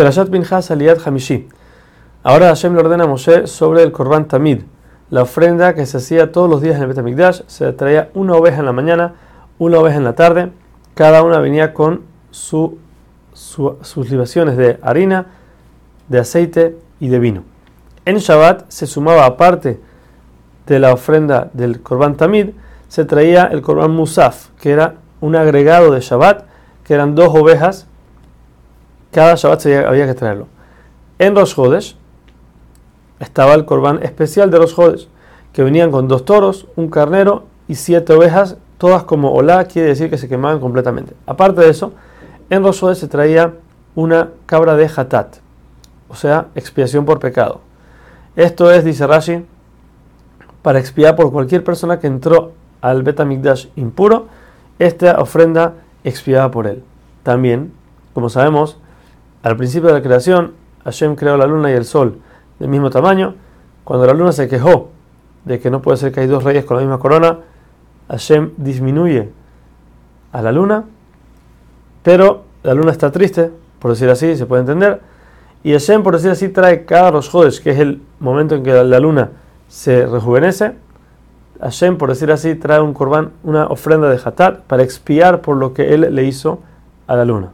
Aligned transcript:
Perashat 0.00 0.30
Pinchas 0.30 0.70
Aliyat 0.70 1.06
Hamishi. 1.06 1.46
Ahora 2.22 2.46
Hashem 2.46 2.72
le 2.72 2.80
ordena 2.80 3.04
a 3.04 3.06
Moshe 3.06 3.46
sobre 3.46 3.82
el 3.82 3.92
Korban 3.92 4.26
Tamid, 4.26 4.62
la 5.10 5.20
ofrenda 5.20 5.74
que 5.74 5.84
se 5.84 5.98
hacía 5.98 6.32
todos 6.32 6.48
los 6.48 6.62
días 6.62 6.76
en 6.76 6.80
el 6.84 6.88
Betamikdash. 6.88 7.42
Se 7.48 7.70
traía 7.74 8.08
una 8.14 8.32
oveja 8.32 8.60
en 8.60 8.64
la 8.64 8.72
mañana, 8.72 9.12
una 9.58 9.78
oveja 9.78 9.98
en 9.98 10.04
la 10.04 10.14
tarde. 10.14 10.52
Cada 10.94 11.22
una 11.22 11.38
venía 11.38 11.74
con 11.74 12.04
su, 12.30 12.78
sus 13.34 14.10
libaciones 14.10 14.56
de 14.56 14.78
harina, 14.80 15.26
de 16.08 16.20
aceite 16.20 16.78
y 16.98 17.08
de 17.08 17.18
vino. 17.18 17.44
En 18.06 18.16
Shabbat 18.16 18.70
se 18.70 18.86
sumaba 18.86 19.26
aparte 19.26 19.80
de 20.66 20.78
la 20.78 20.94
ofrenda 20.94 21.50
del 21.52 21.82
Korban 21.82 22.16
Tamid, 22.16 22.52
se 22.88 23.04
traía 23.04 23.44
el 23.52 23.60
Korban 23.60 23.90
Musaf, 23.90 24.48
que 24.62 24.70
era 24.70 24.94
un 25.20 25.36
agregado 25.36 25.90
de 25.90 26.00
Shabbat, 26.00 26.46
que 26.84 26.94
eran 26.94 27.14
dos 27.14 27.28
ovejas. 27.34 27.86
Cada 29.12 29.34
Shabbat 29.34 29.66
había 29.86 30.06
que 30.06 30.14
traerlo. 30.14 30.46
En 31.18 31.34
Rosh 31.34 31.54
Hodesh 31.56 31.96
estaba 33.18 33.54
el 33.54 33.64
Korban 33.64 34.02
especial 34.02 34.50
de 34.50 34.58
los 34.58 34.78
Hodesh, 34.78 35.08
que 35.52 35.62
venían 35.62 35.90
con 35.90 36.08
dos 36.08 36.24
toros, 36.24 36.66
un 36.76 36.88
carnero 36.88 37.44
y 37.68 37.74
siete 37.74 38.12
ovejas, 38.14 38.56
todas 38.78 39.02
como 39.04 39.32
olá, 39.32 39.64
quiere 39.64 39.88
decir 39.88 40.10
que 40.10 40.18
se 40.18 40.28
quemaban 40.28 40.60
completamente. 40.60 41.14
Aparte 41.26 41.60
de 41.60 41.68
eso, 41.68 41.92
en 42.48 42.62
Rosh 42.62 42.84
Hodesh 42.84 42.98
se 42.98 43.08
traía 43.08 43.54
una 43.94 44.30
cabra 44.46 44.76
de 44.76 44.90
Hatat, 44.94 45.36
o 46.08 46.14
sea, 46.14 46.46
expiación 46.54 47.04
por 47.04 47.18
pecado. 47.18 47.60
Esto 48.36 48.70
es, 48.70 48.84
dice 48.84 49.06
Rashi, 49.06 49.44
para 50.62 50.78
expiar 50.78 51.16
por 51.16 51.32
cualquier 51.32 51.64
persona 51.64 51.98
que 51.98 52.06
entró 52.06 52.52
al 52.80 53.02
Betamikdash 53.02 53.66
impuro, 53.76 54.26
esta 54.78 55.20
ofrenda 55.20 55.74
expiaba 56.04 56.50
por 56.50 56.66
él. 56.66 56.82
También, 57.22 57.72
como 58.14 58.30
sabemos, 58.30 58.78
al 59.42 59.56
principio 59.56 59.88
de 59.88 59.94
la 59.94 60.02
creación, 60.02 60.52
Hashem 60.84 61.16
creó 61.16 61.36
la 61.36 61.46
luna 61.46 61.70
y 61.70 61.74
el 61.74 61.84
sol 61.84 62.18
del 62.58 62.68
mismo 62.68 62.90
tamaño. 62.90 63.34
Cuando 63.84 64.06
la 64.06 64.12
luna 64.12 64.32
se 64.32 64.48
quejó 64.48 64.90
de 65.44 65.58
que 65.58 65.70
no 65.70 65.80
puede 65.80 65.96
ser 65.96 66.12
que 66.12 66.20
hay 66.20 66.26
dos 66.26 66.44
reyes 66.44 66.64
con 66.64 66.76
la 66.76 66.82
misma 66.82 66.98
corona, 66.98 67.38
Hashem 68.08 68.52
disminuye 68.56 69.30
a 70.32 70.42
la 70.42 70.52
luna, 70.52 70.84
pero 72.02 72.44
la 72.62 72.74
luna 72.74 72.92
está 72.92 73.10
triste, 73.10 73.50
por 73.78 73.92
decir 73.92 74.10
así, 74.10 74.36
se 74.36 74.46
puede 74.46 74.60
entender, 74.60 75.00
y 75.62 75.72
Hashem, 75.72 76.02
por 76.02 76.14
decir 76.14 76.30
así, 76.30 76.48
trae 76.48 76.84
cada 76.84 77.10
Rosh 77.10 77.60
que 77.60 77.70
es 77.70 77.78
el 77.78 78.02
momento 78.18 78.54
en 78.54 78.62
que 78.62 78.72
la 78.72 79.00
luna 79.00 79.30
se 79.68 80.06
rejuvenece, 80.06 80.72
Hashem, 81.60 81.98
por 81.98 82.08
decir 82.08 82.32
así, 82.32 82.54
trae 82.54 82.80
un 82.80 82.94
corbán, 82.94 83.32
una 83.42 83.66
ofrenda 83.66 84.08
de 84.08 84.18
Hatat 84.22 84.60
para 84.60 84.82
expiar 84.82 85.42
por 85.42 85.56
lo 85.56 85.74
que 85.74 85.92
él 85.94 86.14
le 86.14 86.24
hizo 86.24 86.60
a 87.06 87.16
la 87.16 87.24
luna. 87.24 87.50